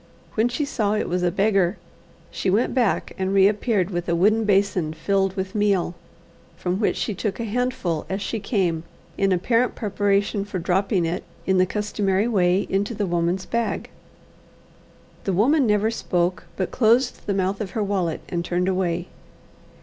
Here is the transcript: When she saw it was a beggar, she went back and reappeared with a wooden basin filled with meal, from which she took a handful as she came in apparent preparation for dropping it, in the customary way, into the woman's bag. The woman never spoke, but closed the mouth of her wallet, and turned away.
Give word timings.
When 0.33 0.49
she 0.49 0.65
saw 0.65 0.95
it 0.95 1.07
was 1.07 1.21
a 1.21 1.29
beggar, 1.29 1.77
she 2.31 2.49
went 2.49 2.73
back 2.73 3.13
and 3.19 3.31
reappeared 3.31 3.91
with 3.91 4.09
a 4.09 4.15
wooden 4.15 4.45
basin 4.45 4.93
filled 4.93 5.35
with 5.35 5.53
meal, 5.53 5.93
from 6.57 6.79
which 6.79 6.95
she 6.97 7.13
took 7.13 7.39
a 7.39 7.43
handful 7.43 8.07
as 8.09 8.19
she 8.19 8.39
came 8.39 8.83
in 9.15 9.31
apparent 9.31 9.75
preparation 9.75 10.43
for 10.43 10.57
dropping 10.57 11.05
it, 11.05 11.23
in 11.45 11.59
the 11.59 11.67
customary 11.67 12.27
way, 12.27 12.65
into 12.67 12.95
the 12.95 13.05
woman's 13.05 13.45
bag. 13.45 13.91
The 15.25 15.33
woman 15.33 15.67
never 15.67 15.91
spoke, 15.91 16.45
but 16.57 16.71
closed 16.71 17.27
the 17.27 17.35
mouth 17.35 17.61
of 17.61 17.69
her 17.77 17.83
wallet, 17.83 18.21
and 18.27 18.43
turned 18.43 18.67
away. 18.67 19.07